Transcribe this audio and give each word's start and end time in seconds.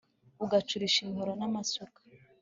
ugacurisha 0.43 0.97
imihoro 1.01 1.31
n'amasuka 1.39 1.99